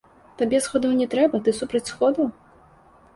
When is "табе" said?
0.39-0.61